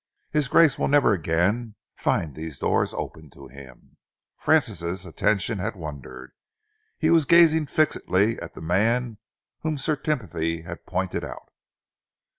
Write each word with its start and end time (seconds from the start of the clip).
His 0.31 0.47
grace 0.47 0.79
will 0.79 0.87
never 0.87 1.13
again 1.13 1.75
find 1.95 2.33
these 2.33 2.57
doors 2.57 2.91
open 2.91 3.29
to 3.29 3.45
him." 3.49 3.97
Francis' 4.35 5.05
attention 5.05 5.59
had 5.59 5.75
wandered. 5.75 6.31
He 6.97 7.11
was 7.11 7.25
gazing 7.25 7.67
fixedly 7.67 8.39
at 8.39 8.55
the 8.55 8.61
man 8.61 9.19
whom 9.59 9.77
Sir 9.77 9.95
Timothy 9.95 10.63
had 10.63 10.87
pointed 10.87 11.23
out. 11.23 11.51